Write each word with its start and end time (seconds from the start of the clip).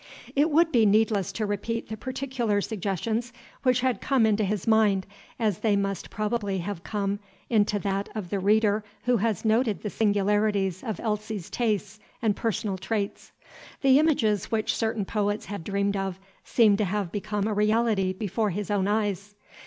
It 0.35 0.49
would 0.49 0.71
be 0.71 0.83
needless 0.87 1.31
to 1.33 1.45
repeat 1.45 1.87
the 1.89 1.95
particular 1.95 2.59
suggestions 2.59 3.31
which 3.61 3.81
had 3.81 4.01
come 4.01 4.25
into 4.25 4.43
his 4.43 4.65
mind, 4.65 5.05
as 5.37 5.59
they 5.59 5.75
must 5.75 6.09
probably 6.09 6.57
have 6.57 6.83
come 6.83 7.19
into 7.51 7.77
that 7.77 8.09
of 8.15 8.31
the 8.31 8.39
reader 8.39 8.83
who 9.03 9.17
has 9.17 9.45
noted 9.45 9.83
the 9.83 9.91
singularities 9.91 10.83
of 10.83 10.99
Elsie's 10.99 11.51
tastes 11.51 11.99
and 12.19 12.35
personal 12.35 12.79
traits. 12.79 13.31
The 13.81 13.99
images 13.99 14.45
which 14.45 14.75
certain 14.75 15.05
poets 15.05 15.45
had 15.45 15.63
dreamed 15.63 15.95
of 15.95 16.19
seemed 16.43 16.79
to 16.79 16.85
have 16.85 17.11
become 17.11 17.45
a 17.45 17.53
reality 17.53 18.11
before 18.11 18.49
his 18.49 18.71
own 18.71 18.87
eyes. 18.87 19.35